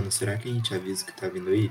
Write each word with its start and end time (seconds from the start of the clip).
Mano, 0.00 0.10
será 0.10 0.34
que 0.38 0.48
a 0.48 0.52
gente 0.52 0.74
avisa 0.74 1.04
que 1.04 1.12
tá 1.12 1.28
vindo 1.28 1.50
aí? 1.50 1.70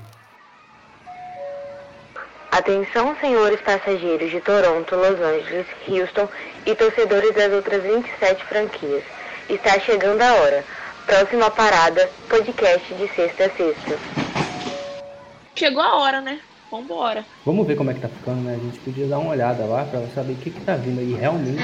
Atenção, 2.52 3.16
senhores 3.20 3.60
passageiros 3.60 4.30
de 4.30 4.40
Toronto, 4.40 4.94
Los 4.94 5.20
Angeles, 5.20 5.66
Houston 5.88 6.28
e 6.64 6.72
torcedores 6.76 7.34
das 7.34 7.52
outras 7.52 7.82
27 7.82 8.44
franquias. 8.44 9.02
Está 9.48 9.80
chegando 9.80 10.22
a 10.22 10.32
hora. 10.34 10.64
Próxima 11.06 11.50
parada, 11.50 12.08
podcast 12.28 12.94
de 12.94 13.08
sexta 13.08 13.46
a 13.46 13.50
sexta. 13.50 13.98
Chegou 15.56 15.82
a 15.82 15.96
hora, 15.96 16.20
né? 16.20 16.38
Vambora. 16.70 17.24
Vamos 17.44 17.66
ver 17.66 17.74
como 17.74 17.90
é 17.90 17.94
que 17.94 18.00
tá 18.00 18.08
ficando, 18.08 18.42
né? 18.42 18.54
A 18.54 18.64
gente 18.64 18.78
podia 18.78 19.08
dar 19.08 19.18
uma 19.18 19.32
olhada 19.32 19.64
lá 19.64 19.84
pra 19.84 20.06
saber 20.14 20.34
o 20.34 20.36
que 20.36 20.52
que 20.52 20.60
tá 20.60 20.76
vindo 20.76 21.00
aí 21.00 21.14
realmente. 21.14 21.60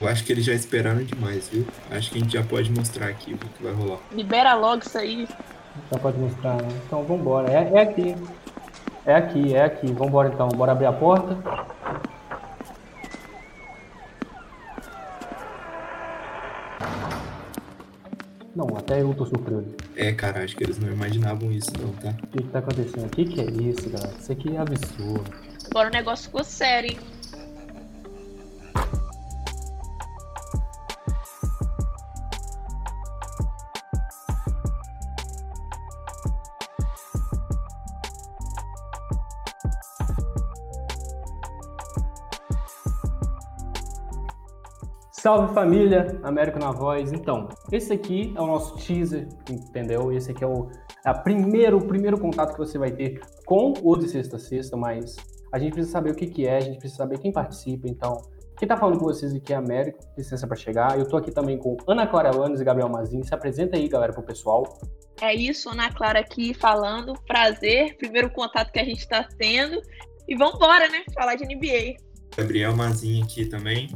Eu 0.00 0.08
acho 0.08 0.24
que 0.24 0.32
eles 0.32 0.46
já 0.46 0.54
esperaram 0.54 1.04
demais, 1.04 1.48
viu? 1.48 1.66
Acho 1.90 2.10
que 2.10 2.18
a 2.18 2.20
gente 2.22 2.32
já 2.32 2.42
pode 2.42 2.72
mostrar 2.72 3.08
aqui 3.08 3.34
o 3.34 3.38
que 3.38 3.62
vai 3.62 3.72
rolar. 3.72 3.98
Libera 4.10 4.54
logo 4.54 4.82
isso 4.82 4.96
aí. 4.96 5.28
Já 5.92 5.98
pode 5.98 6.18
mostrar, 6.18 6.54
né? 6.54 6.68
Então 6.86 7.04
vambora. 7.04 7.52
É, 7.52 7.70
é 7.74 7.82
aqui. 7.82 8.16
É 9.04 9.14
aqui, 9.14 9.54
é 9.54 9.64
aqui. 9.64 9.92
Vambora 9.92 10.30
então. 10.32 10.48
Bora 10.48 10.72
abrir 10.72 10.86
a 10.86 10.92
porta. 10.92 11.36
Não, 18.56 18.66
até 18.76 19.02
eu 19.02 19.14
tô 19.14 19.26
surpreso. 19.26 19.76
É, 19.96 20.12
cara, 20.12 20.42
acho 20.42 20.56
que 20.56 20.64
eles 20.64 20.78
não 20.78 20.90
imaginavam 20.90 21.52
isso 21.52 21.70
não, 21.78 21.92
tá? 21.92 22.14
O 22.22 22.26
que, 22.28 22.42
que 22.42 22.48
tá 22.48 22.58
acontecendo? 22.58 23.06
O 23.06 23.10
que, 23.10 23.24
que 23.26 23.40
é 23.40 23.44
isso, 23.44 23.88
galera? 23.90 24.14
Isso 24.18 24.32
aqui 24.32 24.56
é 24.56 24.58
absurdo. 24.58 25.30
Agora 25.70 25.88
o 25.88 25.92
negócio 25.92 26.24
ficou 26.24 26.42
sério, 26.42 26.90
hein? 26.90 26.98
Salve 45.20 45.52
família, 45.52 46.18
Américo 46.22 46.58
na 46.58 46.72
voz. 46.72 47.12
Então, 47.12 47.46
esse 47.70 47.92
aqui 47.92 48.32
é 48.34 48.40
o 48.40 48.46
nosso 48.46 48.74
teaser, 48.76 49.28
entendeu? 49.50 50.10
Esse 50.10 50.30
aqui 50.30 50.42
é 50.42 50.46
o, 50.46 50.70
é 51.04 51.10
a 51.10 51.12
primeiro, 51.12 51.76
o 51.76 51.86
primeiro 51.86 52.18
contato 52.18 52.52
que 52.52 52.58
você 52.58 52.78
vai 52.78 52.90
ter 52.90 53.20
com 53.44 53.74
o 53.82 53.96
de 53.96 54.08
sexta 54.08 54.36
a 54.36 54.38
sexta, 54.38 54.78
mas 54.78 55.16
a 55.52 55.58
gente 55.58 55.74
precisa 55.74 55.92
saber 55.92 56.12
o 56.12 56.14
que, 56.14 56.26
que 56.26 56.46
é, 56.46 56.56
a 56.56 56.60
gente 56.60 56.78
precisa 56.78 57.02
saber 57.02 57.18
quem 57.18 57.30
participa. 57.30 57.86
Então, 57.86 58.16
quem 58.58 58.66
tá 58.66 58.78
falando 58.78 58.98
com 58.98 59.04
vocês 59.04 59.34
aqui 59.34 59.52
é 59.52 59.56
Américo, 59.56 59.98
licença 60.16 60.46
para 60.46 60.56
chegar. 60.56 60.98
Eu 60.98 61.06
tô 61.06 61.18
aqui 61.18 61.30
também 61.30 61.58
com 61.58 61.76
Ana 61.86 62.06
Clara 62.06 62.34
Lanes 62.34 62.62
e 62.62 62.64
Gabriel 62.64 62.88
Mazin. 62.88 63.22
Se 63.22 63.34
apresenta 63.34 63.76
aí, 63.76 63.88
galera, 63.88 64.14
pro 64.14 64.22
pessoal. 64.22 64.78
É 65.20 65.34
isso, 65.34 65.68
Ana 65.68 65.92
Clara 65.92 66.20
aqui 66.20 66.54
falando. 66.54 67.12
Prazer, 67.26 67.94
primeiro 67.98 68.30
contato 68.30 68.72
que 68.72 68.78
a 68.78 68.84
gente 68.84 69.06
tá 69.06 69.28
tendo. 69.36 69.82
E 70.26 70.34
vambora, 70.34 70.88
né? 70.88 71.04
Falar 71.12 71.34
de 71.34 71.44
NBA. 71.44 72.08
Gabriel 72.34 72.74
Mazin 72.74 73.22
aqui 73.22 73.44
também. 73.44 73.90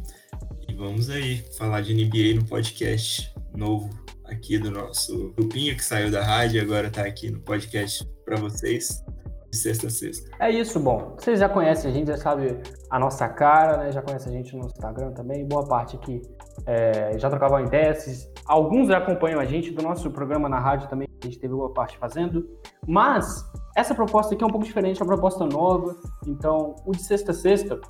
Vamos 0.76 1.08
aí 1.08 1.36
falar 1.56 1.82
de 1.82 1.94
NBA 1.94 2.40
no 2.40 2.48
podcast 2.48 3.32
novo 3.54 3.88
aqui 4.24 4.58
do 4.58 4.72
nosso 4.72 5.32
grupinho 5.36 5.76
que 5.76 5.84
saiu 5.84 6.10
da 6.10 6.20
rádio 6.20 6.58
e 6.58 6.60
agora 6.60 6.90
tá 6.90 7.02
aqui 7.02 7.30
no 7.30 7.38
podcast 7.40 8.04
para 8.24 8.36
vocês 8.36 9.04
de 9.50 9.56
sexta 9.56 9.86
a 9.86 9.90
sexta. 9.90 10.28
É 10.40 10.50
isso, 10.50 10.80
bom. 10.80 11.14
Vocês 11.16 11.38
já 11.38 11.48
conhecem 11.48 11.88
a 11.88 11.94
gente, 11.94 12.08
já 12.08 12.16
sabe 12.16 12.58
a 12.90 12.98
nossa 12.98 13.28
cara, 13.28 13.76
né? 13.76 13.92
Já 13.92 14.02
conhece 14.02 14.28
a 14.28 14.32
gente 14.32 14.56
no 14.56 14.66
Instagram 14.66 15.12
também. 15.12 15.46
Boa 15.46 15.64
parte 15.64 15.94
aqui 15.94 16.20
é, 16.66 17.16
já 17.18 17.30
trocavam 17.30 17.64
ideias. 17.64 18.28
Alguns 18.44 18.88
já 18.88 18.98
acompanham 18.98 19.38
a 19.38 19.44
gente 19.44 19.70
do 19.70 19.80
nosso 19.80 20.10
programa 20.10 20.48
na 20.48 20.58
rádio 20.58 20.88
também, 20.88 21.06
a 21.22 21.26
gente 21.26 21.38
teve 21.38 21.54
boa 21.54 21.72
parte 21.72 21.96
fazendo. 21.98 22.48
Mas 22.84 23.48
essa 23.76 23.94
proposta 23.94 24.34
aqui 24.34 24.42
é 24.42 24.46
um 24.46 24.50
pouco 24.50 24.66
diferente, 24.66 25.00
é 25.00 25.04
uma 25.04 25.12
proposta 25.12 25.46
nova. 25.46 25.94
Então, 26.26 26.74
o 26.84 26.90
de 26.90 27.02
sexta 27.02 27.30
a 27.30 27.34
sexta, 27.34 27.80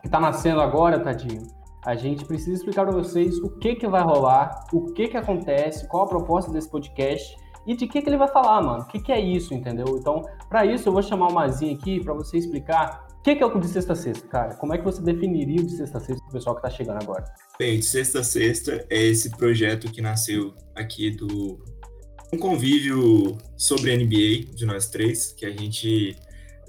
que 0.00 0.08
tá 0.08 0.18
nascendo 0.18 0.62
agora, 0.62 0.98
tadinho 0.98 1.63
a 1.84 1.94
gente 1.94 2.24
precisa 2.24 2.52
explicar 2.52 2.84
para 2.86 2.94
vocês 2.94 3.38
o 3.38 3.50
que 3.50 3.74
que 3.74 3.86
vai 3.86 4.02
rolar, 4.02 4.64
o 4.72 4.92
que 4.92 5.08
que 5.08 5.16
acontece, 5.16 5.86
qual 5.88 6.04
a 6.04 6.08
proposta 6.08 6.50
desse 6.50 6.68
podcast 6.68 7.36
e 7.66 7.76
de 7.76 7.86
que 7.86 8.00
que 8.00 8.08
ele 8.08 8.16
vai 8.16 8.28
falar, 8.28 8.62
mano. 8.62 8.82
O 8.82 8.86
que 8.86 9.00
que 9.00 9.12
é 9.12 9.20
isso, 9.20 9.54
entendeu? 9.54 9.86
Então, 9.98 10.22
para 10.48 10.64
isso 10.66 10.88
eu 10.88 10.92
vou 10.92 11.02
chamar 11.02 11.28
o 11.28 11.34
Mazinho 11.34 11.74
aqui 11.74 12.02
para 12.02 12.14
você 12.14 12.38
explicar 12.38 13.06
o 13.18 13.22
que 13.22 13.36
que 13.36 13.42
é 13.42 13.46
o 13.46 13.58
de 13.58 13.68
sexta 13.68 13.94
a 13.94 13.96
sexta, 13.96 14.26
cara. 14.28 14.54
Como 14.56 14.74
é 14.74 14.78
que 14.78 14.84
você 14.84 15.00
definiria 15.00 15.60
o 15.60 15.64
de 15.64 15.76
sexta 15.76 15.98
a 15.98 16.00
sexta 16.00 16.22
pro 16.24 16.32
pessoal 16.32 16.56
que 16.56 16.62
tá 16.62 16.70
chegando 16.70 17.02
agora? 17.02 17.24
Bem, 17.58 17.78
de 17.78 17.84
sexta 17.84 18.20
a 18.20 18.24
sexta 18.24 18.84
é 18.90 19.02
esse 19.02 19.30
projeto 19.30 19.90
que 19.90 20.02
nasceu 20.02 20.54
aqui 20.74 21.10
do 21.10 21.58
um 22.32 22.38
convívio 22.38 23.38
sobre 23.56 23.96
NBA 23.96 24.54
de 24.54 24.66
nós 24.66 24.88
três, 24.88 25.32
que 25.32 25.46
a 25.46 25.50
gente 25.50 26.16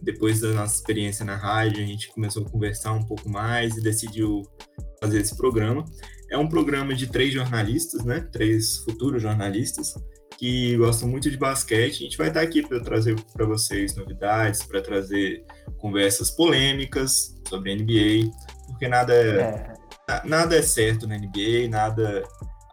depois 0.01 0.41
da 0.41 0.49
nossa 0.49 0.75
experiência 0.75 1.25
na 1.25 1.35
rádio, 1.35 1.83
a 1.83 1.85
gente 1.85 2.09
começou 2.09 2.45
a 2.45 2.49
conversar 2.49 2.93
um 2.93 3.03
pouco 3.03 3.27
mais 3.29 3.75
e 3.75 3.81
decidiu 3.81 4.43
fazer 5.05 5.21
esse 5.21 5.35
programa. 5.35 5.85
É 6.29 6.37
um 6.37 6.47
programa 6.47 6.93
de 6.95 7.07
três 7.07 7.33
jornalistas, 7.33 8.03
né? 8.03 8.27
Três 8.31 8.77
futuros 8.77 9.21
jornalistas 9.21 9.93
que 10.37 10.75
gostam 10.77 11.07
muito 11.07 11.29
de 11.29 11.37
basquete. 11.37 12.01
A 12.01 12.03
gente 12.03 12.17
vai 12.17 12.27
estar 12.27 12.41
aqui 12.41 12.61
para 12.61 12.79
trazer 12.81 13.15
para 13.33 13.45
vocês 13.45 13.95
novidades, 13.95 14.63
para 14.63 14.81
trazer 14.81 15.45
conversas 15.77 16.31
polêmicas 16.31 17.39
sobre 17.47 17.75
NBA, 17.75 18.31
porque 18.67 18.87
nada 18.87 19.13
é. 19.13 19.73
nada 20.25 20.55
é 20.55 20.61
certo 20.61 21.07
na 21.07 21.17
NBA, 21.17 21.69
nada 21.69 22.23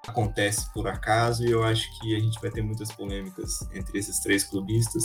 acontece 0.09 0.72
por 0.72 0.88
acaso, 0.88 1.47
e 1.47 1.50
eu 1.53 1.62
acho 1.62 1.87
que 2.00 2.16
a 2.16 2.19
gente 2.19 2.41
vai 2.41 2.50
ter 2.50 2.62
muitas 2.62 2.91
polêmicas 2.91 3.60
entre 3.72 3.99
esses 3.99 4.19
três 4.19 4.43
clubistas, 4.43 5.04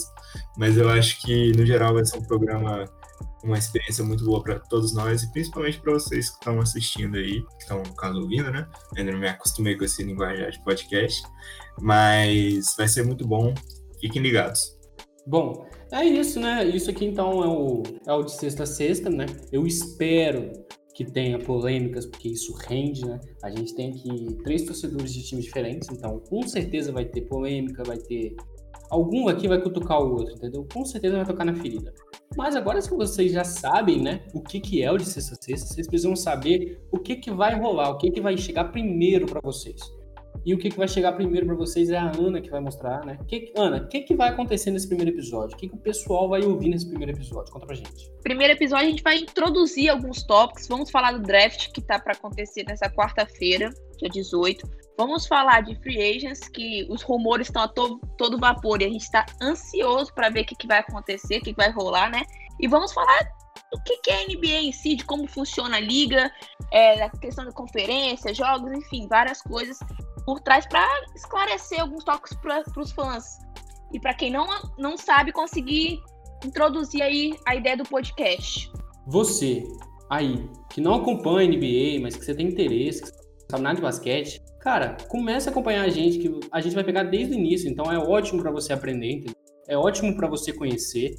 mas 0.57 0.75
eu 0.75 0.89
acho 0.89 1.21
que 1.21 1.51
no 1.55 1.63
geral 1.63 1.93
vai 1.93 2.03
ser 2.03 2.17
um 2.17 2.23
programa 2.23 2.85
uma 3.43 3.57
experiência 3.57 4.03
muito 4.03 4.25
boa 4.25 4.41
para 4.43 4.59
todos 4.59 4.93
nós 4.93 5.23
e 5.23 5.31
principalmente 5.31 5.79
para 5.79 5.93
vocês 5.93 6.29
que 6.29 6.37
estão 6.37 6.59
assistindo 6.59 7.17
aí, 7.17 7.41
que 7.41 7.63
estão, 7.63 7.81
no 7.81 7.95
caso, 7.95 8.19
ouvindo, 8.19 8.51
né? 8.51 8.67
Eu 8.93 8.99
ainda 8.99 9.11
não 9.11 9.19
me 9.19 9.29
acostumei 9.29 9.77
com 9.77 9.85
esse 9.85 10.03
linguajar 10.03 10.51
de 10.51 10.63
podcast, 10.63 11.23
mas 11.79 12.75
vai 12.77 12.87
ser 12.87 13.03
muito 13.05 13.27
bom. 13.27 13.53
Fiquem 13.99 14.21
ligados. 14.21 14.77
Bom, 15.25 15.65
é 15.91 16.05
isso, 16.05 16.39
né? 16.39 16.65
Isso 16.65 16.89
aqui 16.89 17.05
então 17.05 17.43
é 17.43 17.47
o, 17.47 17.83
é 18.07 18.13
o 18.13 18.23
de 18.23 18.31
sexta 18.31 18.63
a 18.63 18.65
sexta, 18.65 19.09
né? 19.09 19.25
Eu 19.51 19.67
espero 19.67 20.51
que 20.97 21.05
tenha 21.05 21.37
polêmicas, 21.37 22.07
porque 22.07 22.29
isso 22.29 22.53
rende, 22.53 23.05
né? 23.05 23.19
A 23.43 23.51
gente 23.51 23.75
tem 23.75 23.91
aqui 23.91 24.35
três 24.43 24.63
torcedores 24.63 25.13
de 25.13 25.21
times 25.23 25.45
diferentes, 25.45 25.89
então 25.91 26.19
com 26.21 26.41
certeza 26.47 26.91
vai 26.91 27.05
ter 27.05 27.21
polêmica, 27.21 27.83
vai 27.83 27.97
ter. 27.97 28.35
Algum 28.89 29.27
aqui 29.27 29.47
vai 29.47 29.61
cutucar 29.61 29.99
o 30.01 30.11
outro, 30.11 30.33
entendeu? 30.33 30.65
Com 30.71 30.85
certeza 30.85 31.17
vai 31.17 31.25
tocar 31.25 31.45
na 31.45 31.55
ferida. 31.55 31.93
Mas 32.35 32.55
agora 32.55 32.81
que 32.81 32.93
vocês 32.93 33.31
já 33.31 33.43
sabem, 33.43 34.01
né, 34.01 34.21
o 34.33 34.41
que, 34.41 34.59
que 34.59 34.83
é 34.83 34.91
o 34.91 34.97
de 34.97 35.05
sexta 35.05 35.33
a 35.33 35.43
sexta, 35.43 35.73
vocês 35.73 35.87
precisam 35.87 36.15
saber 36.15 36.79
o 36.91 36.99
que, 36.99 37.15
que 37.15 37.31
vai 37.31 37.59
rolar, 37.59 37.89
o 37.89 37.97
que, 37.97 38.11
que 38.11 38.21
vai 38.21 38.37
chegar 38.37 38.65
primeiro 38.65 39.25
para 39.25 39.41
vocês. 39.41 39.81
E 40.45 40.53
o 40.53 40.57
que, 40.57 40.69
que 40.69 40.77
vai 40.77 40.87
chegar 40.87 41.11
primeiro 41.11 41.45
para 41.45 41.55
vocês 41.55 41.89
é 41.89 41.97
a 41.97 42.09
Ana 42.09 42.39
que 42.39 42.49
vai 42.49 42.61
mostrar, 42.61 43.05
né? 43.05 43.19
Que, 43.27 43.51
Ana, 43.57 43.77
o 43.77 43.87
que, 43.89 44.01
que 44.01 44.15
vai 44.15 44.29
acontecer 44.29 44.71
nesse 44.71 44.87
primeiro 44.87 45.11
episódio? 45.11 45.55
O 45.55 45.59
que, 45.59 45.67
que 45.67 45.75
o 45.75 45.79
pessoal 45.79 46.29
vai 46.29 46.41
ouvir 46.41 46.69
nesse 46.69 46.87
primeiro 46.87 47.11
episódio? 47.11 47.51
Conta 47.51 47.65
pra 47.65 47.75
gente. 47.75 48.09
Primeiro 48.23 48.53
episódio, 48.53 48.87
a 48.87 48.89
gente 48.89 49.03
vai 49.03 49.17
introduzir 49.17 49.89
alguns 49.89 50.23
tópicos. 50.23 50.65
Vamos 50.67 50.89
falar 50.89 51.11
do 51.11 51.19
draft 51.19 51.71
que 51.73 51.81
tá 51.81 51.99
para 51.99 52.13
acontecer 52.13 52.63
nessa 52.65 52.89
quarta-feira, 52.89 53.73
dia 53.97 54.09
18. 54.09 54.65
Vamos 54.97 55.27
falar 55.27 55.61
de 55.61 55.75
free 55.75 56.15
agents, 56.15 56.47
que 56.49 56.87
os 56.89 57.03
rumores 57.03 57.47
estão 57.47 57.61
a 57.61 57.67
to 57.67 57.99
todo 58.17 58.39
vapor 58.39 58.81
e 58.81 58.85
a 58.85 58.89
gente 58.89 59.03
está 59.03 59.25
ansioso 59.39 60.11
para 60.11 60.29
ver 60.29 60.41
o 60.41 60.45
que, 60.45 60.55
que 60.55 60.65
vai 60.65 60.79
acontecer, 60.79 61.37
o 61.37 61.41
que, 61.41 61.53
que 61.53 61.57
vai 61.57 61.71
rolar, 61.71 62.09
né? 62.09 62.23
E 62.59 62.67
vamos 62.67 62.91
falar 62.91 63.31
do 63.71 63.79
que, 63.83 63.97
que 63.97 64.09
é 64.09 64.23
a 64.23 64.27
NBA 64.27 64.67
em 64.67 64.71
si, 64.71 64.95
de 64.95 65.05
como 65.05 65.27
funciona 65.27 65.77
a 65.77 65.79
liga, 65.79 66.31
é, 66.71 67.03
a 67.03 67.09
questão 67.11 67.45
de 67.45 67.53
conferência, 67.53 68.33
jogos, 68.33 68.71
enfim, 68.71 69.07
várias 69.07 69.39
coisas 69.41 69.77
por 70.25 70.39
trás 70.39 70.65
para 70.65 70.85
esclarecer 71.15 71.79
alguns 71.79 72.03
toques 72.03 72.33
para 72.35 72.63
os 72.75 72.91
fãs. 72.91 73.37
E 73.93 73.99
para 73.99 74.15
quem 74.15 74.31
não, 74.31 74.47
não 74.79 74.97
sabe, 74.97 75.31
conseguir 75.31 76.01
introduzir 76.43 77.03
aí 77.03 77.37
a 77.45 77.55
ideia 77.55 77.77
do 77.77 77.83
podcast. 77.83 78.71
Você, 79.05 79.63
aí, 80.09 80.49
que 80.69 80.81
não 80.81 80.95
acompanha 80.95 81.47
a 81.47 81.51
NBA, 81.51 82.01
mas 82.01 82.15
que 82.15 82.25
você 82.25 82.33
tem 82.33 82.47
interesse, 82.47 83.03
que 83.03 83.09
você 83.09 83.45
sabe 83.49 83.63
nada 83.63 83.75
de 83.75 83.81
basquete, 83.81 84.41
cara, 84.67 84.97
comece 85.07 85.47
a 85.47 85.51
acompanhar 85.53 85.85
a 85.85 85.87
gente, 85.87 86.19
que 86.19 86.39
a 86.51 86.59
gente 86.59 86.75
vai 86.75 86.83
pegar 86.83 87.03
desde 87.03 87.33
o 87.33 87.37
início, 87.37 87.69
então 87.69 87.89
é 87.89 87.97
ótimo 87.97 88.41
para 88.41 88.51
você 88.51 88.73
aprender, 88.73 89.11
entendeu? 89.11 89.35
é 89.65 89.77
ótimo 89.77 90.13
para 90.13 90.27
você 90.27 90.51
conhecer 90.51 91.15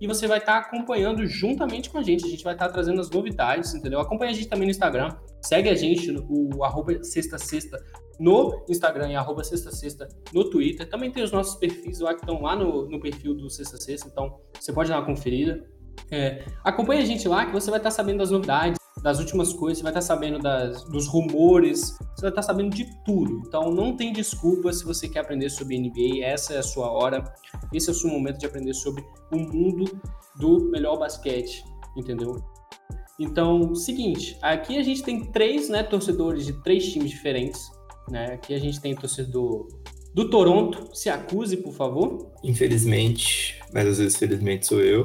e 0.00 0.06
você 0.06 0.26
vai 0.26 0.38
estar 0.38 0.62
tá 0.62 0.66
acompanhando 0.66 1.26
juntamente 1.26 1.90
com 1.90 1.98
a 1.98 2.02
gente. 2.02 2.24
A 2.24 2.28
gente 2.28 2.42
vai 2.42 2.54
estar 2.54 2.68
tá 2.68 2.72
trazendo 2.72 2.98
as 2.98 3.10
novidades, 3.10 3.74
entendeu? 3.74 4.00
Acompanha 4.00 4.30
a 4.30 4.34
gente 4.34 4.48
também 4.48 4.64
no 4.64 4.70
Instagram. 4.70 5.14
Segue 5.42 5.68
a 5.68 5.74
gente 5.74 6.10
o 6.26 6.64
arroba 6.64 7.04
sexta 7.04 7.36
sexta 7.36 7.78
no 8.18 8.64
Instagram 8.66 9.10
e 9.10 9.16
arroba 9.16 9.44
sexta 9.44 9.70
sexta 9.70 10.08
no 10.32 10.48
Twitter. 10.48 10.88
Também 10.88 11.10
tem 11.10 11.22
os 11.22 11.32
nossos 11.32 11.56
perfis 11.56 12.00
lá 12.00 12.14
que 12.14 12.20
estão 12.20 12.40
lá 12.40 12.56
no, 12.56 12.88
no 12.88 12.98
perfil 12.98 13.34
do 13.34 13.50
Sexta 13.50 13.76
Sexta, 13.76 14.08
então 14.10 14.40
você 14.58 14.72
pode 14.72 14.88
dar 14.88 15.00
uma 15.00 15.06
conferida. 15.06 15.62
É, 16.10 16.46
acompanha 16.64 17.02
a 17.02 17.04
gente 17.04 17.28
lá 17.28 17.44
que 17.44 17.52
você 17.52 17.70
vai 17.70 17.78
estar 17.78 17.90
tá 17.90 17.94
sabendo 17.94 18.18
das 18.18 18.30
novidades. 18.30 18.79
Das 19.02 19.18
últimas 19.18 19.52
coisas, 19.52 19.78
você 19.78 19.82
vai 19.82 19.92
estar 19.92 20.02
sabendo 20.02 20.38
das, 20.38 20.84
dos 20.84 21.06
rumores, 21.06 21.96
você 22.14 22.22
vai 22.22 22.30
estar 22.30 22.42
sabendo 22.42 22.74
de 22.74 22.86
tudo. 23.04 23.42
Então 23.46 23.70
não 23.70 23.96
tem 23.96 24.12
desculpa 24.12 24.72
se 24.72 24.84
você 24.84 25.08
quer 25.08 25.20
aprender 25.20 25.50
sobre 25.50 25.78
NBA, 25.78 26.24
essa 26.24 26.54
é 26.54 26.58
a 26.58 26.62
sua 26.62 26.90
hora, 26.90 27.24
esse 27.72 27.88
é 27.88 27.92
o 27.92 27.94
seu 27.94 28.10
momento 28.10 28.38
de 28.38 28.46
aprender 28.46 28.74
sobre 28.74 29.04
o 29.32 29.38
mundo 29.38 30.00
do 30.36 30.70
melhor 30.70 30.98
basquete, 30.98 31.64
entendeu? 31.96 32.36
Então, 33.18 33.74
seguinte, 33.74 34.38
aqui 34.40 34.78
a 34.78 34.82
gente 34.82 35.02
tem 35.02 35.26
três 35.26 35.68
né, 35.68 35.82
torcedores 35.82 36.46
de 36.46 36.54
três 36.62 36.90
times 36.90 37.10
diferentes. 37.10 37.70
Né? 38.10 38.32
Aqui 38.32 38.54
a 38.54 38.58
gente 38.58 38.80
tem 38.80 38.94
torcedor 38.94 39.68
do 40.14 40.30
Toronto. 40.30 40.88
Se 40.96 41.10
acuse, 41.10 41.58
por 41.58 41.74
favor. 41.74 42.32
Infelizmente, 42.42 43.60
mas 43.72 43.86
às 43.86 43.98
vezes 43.98 44.16
felizmente 44.16 44.66
sou 44.66 44.80
eu. 44.80 45.04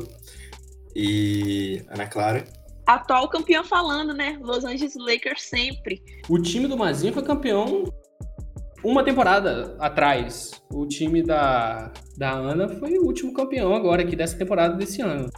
E 0.96 1.82
Ana 1.90 2.08
Clara. 2.08 2.46
Atual 2.86 3.28
campeão 3.30 3.64
falando, 3.64 4.14
né? 4.14 4.38
Los 4.42 4.64
Angeles 4.64 4.96
Lakers 4.96 5.44
sempre. 5.44 6.02
O 6.30 6.40
time 6.40 6.68
do 6.68 6.78
Mazinho 6.78 7.14
foi 7.14 7.24
campeão 7.24 7.92
uma 8.84 9.04
temporada 9.04 9.76
atrás. 9.80 10.62
O 10.72 10.86
time 10.86 11.24
da, 11.24 11.92
da 12.18 12.32
Ana 12.32 12.70
foi 12.70 12.98
o 13.00 13.06
último 13.06 13.34
campeão 13.34 13.74
agora 13.74 14.04
aqui 14.04 14.16
dessa 14.16 14.38
temporada 14.38 14.76
desse 14.76 15.02
ano. 15.02 15.30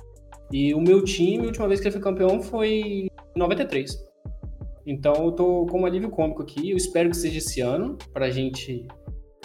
E 0.51 0.73
o 0.73 0.81
meu 0.81 1.03
time, 1.03 1.44
a 1.44 1.47
última 1.47 1.67
vez 1.67 1.79
que 1.79 1.88
ele 1.88 1.94
foi 1.94 2.01
campeão 2.01 2.41
foi 2.41 2.69
em 2.69 3.09
93. 3.35 3.97
Então 4.85 5.13
eu 5.25 5.31
tô 5.31 5.65
com 5.67 5.81
um 5.81 5.85
alívio 5.85 6.09
cômico 6.09 6.41
aqui. 6.41 6.71
Eu 6.71 6.77
espero 6.77 7.09
que 7.09 7.17
seja 7.17 7.38
esse 7.38 7.61
ano, 7.61 7.97
pra 8.13 8.29
gente 8.29 8.85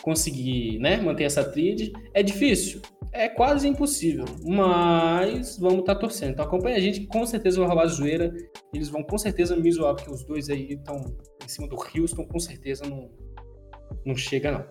conseguir 0.03 0.79
né, 0.79 0.99
manter 0.99 1.25
essa 1.25 1.45
tríade. 1.45 1.93
É 2.13 2.23
difícil? 2.23 2.83
É 3.13 3.29
quase 3.29 3.69
impossível, 3.69 4.25
mas 4.43 5.59
vamos 5.59 5.81
estar 5.81 5.95
tá 5.95 6.01
torcendo. 6.01 6.33
Então 6.33 6.45
acompanha 6.45 6.77
a 6.77 6.81
gente 6.81 7.01
que 7.01 7.07
com 7.07 7.25
certeza 7.27 7.61
vai 7.61 7.69
rolar 7.69 7.87
zoeira. 7.87 8.33
Eles 8.75 8.89
vão 8.89 9.03
com 9.03 9.19
certeza 9.19 9.55
me 9.55 9.71
zoar, 9.71 9.95
porque 9.95 10.11
os 10.11 10.25
dois 10.25 10.49
aí 10.49 10.73
estão 10.73 11.15
em 11.45 11.49
cima 11.49 11.69
do 11.69 11.77
Houston, 11.77 12.25
com 12.25 12.39
certeza 12.39 12.85
não, 12.89 13.11
não 14.05 14.17
chega 14.17 14.51
não. 14.51 14.65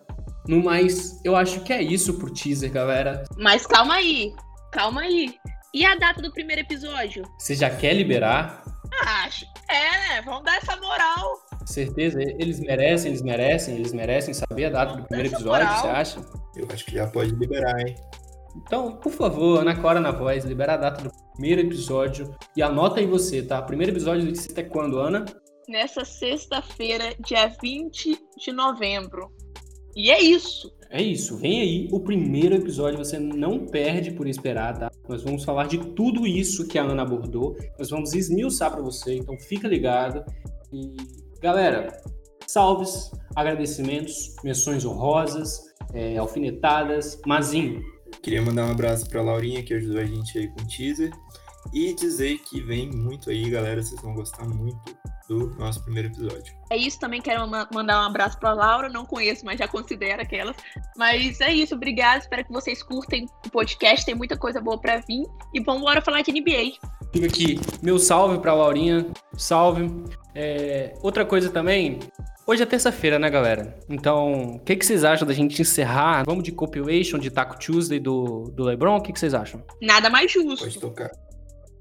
No 0.48 0.64
mais, 0.64 1.24
eu 1.24 1.36
acho 1.36 1.62
que 1.62 1.72
é 1.72 1.82
isso 1.82 2.18
pro 2.18 2.34
teaser, 2.34 2.72
galera. 2.72 3.24
Mas 3.38 3.68
calma 3.68 3.96
aí, 3.96 4.34
calma 4.72 5.02
aí. 5.02 5.36
E 5.74 5.86
a 5.86 5.96
data 5.96 6.22
do 6.22 6.34
primeiro 6.34 6.62
episódio? 6.62 7.24
Você 7.38 7.56
já 7.56 7.70
quer 7.70 7.94
liberar? 7.94 8.64
Acho. 9.24 9.46
É, 9.70 10.16
né? 10.16 10.22
Vamos 10.26 10.44
dar 10.44 10.58
essa 10.58 10.76
moral. 10.78 11.38
Certeza? 11.66 12.22
Eles 12.22 12.60
merecem, 12.60 13.12
eles 13.12 13.22
merecem, 13.22 13.76
eles 13.76 13.94
merecem 13.94 14.34
saber 14.34 14.66
a 14.66 14.70
data 14.70 14.96
do 14.98 15.04
primeiro 15.04 15.34
episódio, 15.34 15.68
você 15.68 15.88
acha? 15.88 16.22
Eu 16.56 16.68
acho 16.72 16.86
que 16.86 16.96
já 16.96 17.08
pode 17.08 17.32
liberar, 17.36 17.80
hein? 17.80 17.96
Então, 18.56 18.98
por 18.98 19.12
favor, 19.12 19.62
Ana 19.62 19.76
Cora 19.80 20.00
na 20.00 20.12
voz, 20.12 20.44
libera 20.44 20.74
a 20.74 20.78
data 20.78 21.04
do 21.04 21.12
primeiro 21.34 21.62
episódio. 21.62 22.36
E 22.56 22.62
anota 22.62 23.00
aí 23.00 23.06
você, 23.06 23.42
tá? 23.42 23.62
Primeiro 23.62 23.94
episódio 23.94 24.32
de 24.32 24.52
até 24.52 24.64
quando, 24.64 25.00
Ana? 25.00 25.26
Nessa 25.70 26.04
sexta-feira, 26.04 27.16
dia 27.26 27.48
20 27.62 28.18
de 28.38 28.52
novembro. 28.52 29.32
E 29.96 30.10
é 30.10 30.22
isso. 30.22 30.74
É 30.90 31.02
isso, 31.02 31.38
vem 31.38 31.62
aí 31.62 31.88
o 31.90 32.02
primeiro 32.02 32.54
episódio, 32.54 32.98
você 32.98 33.18
não 33.18 33.66
perde 33.66 34.12
por 34.12 34.28
esperar, 34.28 34.78
tá? 34.78 34.92
Nós 35.08 35.24
vamos 35.24 35.46
falar 35.46 35.68
de 35.68 35.78
tudo 35.78 36.28
isso 36.28 36.68
que 36.68 36.78
a 36.78 36.84
Ana 36.84 37.04
abordou, 37.04 37.56
nós 37.80 37.90
vamos 37.90 38.14
esmiuçar 38.14 38.72
para 38.72 38.82
você, 38.82 39.16
então 39.16 39.38
fica 39.40 39.70
ligado. 39.70 40.26
E 40.74 40.94
galera, 41.42 42.00
salves, 42.48 43.12
agradecimentos, 43.36 44.36
menções 44.44 44.86
honrosas, 44.86 45.60
é, 45.94 46.18
alfinetadas, 46.18 47.20
Mazinho. 47.26 47.84
Queria 48.22 48.42
mandar 48.42 48.68
um 48.68 48.72
abraço 48.72 49.10
para 49.10 49.22
Laurinha 49.22 49.64
que 49.64 49.74
ajudou 49.74 50.00
a 50.00 50.06
gente 50.06 50.38
aí 50.38 50.48
com 50.50 50.62
o 50.62 50.68
teaser 50.68 51.12
e 51.74 51.94
dizer 51.96 52.38
que 52.40 52.62
vem 52.62 52.92
muito 52.92 53.30
aí, 53.30 53.50
galera, 53.50 53.82
vocês 53.82 54.00
vão 54.02 54.14
gostar 54.14 54.48
muito 54.48 54.96
do 55.28 55.50
nosso 55.58 55.82
primeiro 55.84 56.10
episódio. 56.10 56.54
É 56.70 56.76
isso, 56.76 57.00
também 57.00 57.22
quero 57.22 57.48
mandar 57.74 58.02
um 58.02 58.06
abraço 58.06 58.38
para 58.38 58.54
Laura, 58.54 58.90
não 58.90 59.06
conheço, 59.06 59.46
mas 59.46 59.58
já 59.58 59.68
considero 59.68 60.22
aquelas. 60.22 60.56
Mas 60.98 61.40
é 61.40 61.54
isso, 61.54 61.74
obrigado, 61.74 62.22
espero 62.22 62.44
que 62.44 62.52
vocês 62.52 62.84
curtem 62.84 63.26
o 63.46 63.50
podcast, 63.50 64.06
tem 64.06 64.14
muita 64.14 64.38
coisa 64.38 64.60
boa 64.60 64.80
para 64.80 64.98
vir 64.98 65.26
e 65.54 65.62
vamos 65.62 65.82
embora 65.82 66.02
falar 66.02 66.22
de 66.22 66.32
NBA. 66.32 66.78
Fica 67.14 67.28
aqui, 67.28 67.60
meu 67.82 67.98
salve 67.98 68.40
para 68.40 68.54
Laurinha, 68.54 69.08
salve. 69.38 69.90
É, 70.34 70.94
outra 71.02 71.26
coisa 71.26 71.50
também, 71.50 72.00
Hoje 72.46 72.64
é 72.64 72.66
terça-feira, 72.66 73.20
né, 73.20 73.30
galera? 73.30 73.78
Então, 73.88 74.56
o 74.56 74.60
que, 74.60 74.76
que, 74.76 74.86
vocês 74.86 75.04
acham 75.04 75.28
da 75.28 75.34
gente 75.34 75.62
encerrar? 75.62 76.24
Vamos 76.26 76.44
de 76.44 76.52
compilation 76.52 77.20
de 77.20 77.30
Taco 77.30 77.58
Tuesday 77.58 78.00
do, 78.00 78.52
do 78.54 78.64
LeBron? 78.64 78.98
O 78.98 79.02
que, 79.02 79.14
que, 79.14 79.20
vocês 79.20 79.34
acham? 79.34 79.64
Nada 79.80 80.10
mais 80.10 80.32
justo. 80.32 80.66
Pode 80.66 80.80
tocar. 80.80 81.12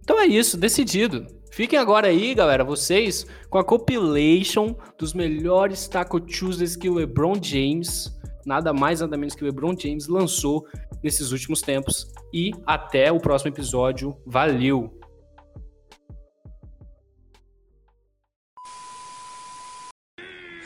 Então 0.02 0.20
é 0.20 0.26
isso, 0.26 0.56
decidido. 0.56 1.26
Fiquem 1.50 1.79
agora 1.79 2.08
aí, 2.08 2.35
galera, 2.35 2.62
vocês, 2.62 3.26
com 3.49 3.58
a 3.58 3.64
compilation 3.64 4.76
dos 4.99 5.14
melhores 5.14 5.88
Taco 5.88 6.20
Tuesdays 6.20 6.76
que 6.76 6.88
o 6.88 6.94
LeBron 6.94 7.35
James, 7.43 8.17
nada 8.47 8.73
mais 8.73 9.00
nada 9.00 9.17
menos 9.17 9.35
que 9.35 9.43
o 9.43 9.47
LeBron 9.47 9.75
James, 9.76 10.06
lançou 10.06 10.67
nesses 11.02 11.32
últimos 11.32 11.62
tempos. 11.62 12.12
E 12.32 12.52
até 12.67 13.11
o 13.11 13.19
próximo 13.19 13.50
episódio. 13.50 14.17
Valeu! 14.26 15.00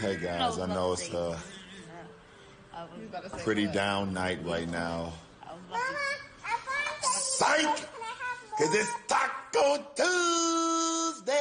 Hey 0.01 0.17
guys, 0.17 0.59
I 0.59 0.67
know 0.67 0.93
it's 0.95 1.09
a 1.13 1.39
pretty 3.39 3.67
down 3.69 4.13
night 4.13 4.45
right 4.45 4.69
now. 4.69 5.13
Psych! 7.03 7.65
Cause 8.59 8.75
it's 8.75 8.91
Taco 9.07 9.85
Tuesday! 9.95 11.35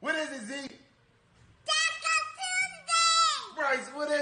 What 0.00 0.14
is 0.14 0.28
it, 0.30 0.42
Z? 0.46 0.54
Taco 1.66 2.16
Tuesday! 2.36 3.56
Bryce, 3.56 3.88
what 3.94 4.10
is 4.10 4.19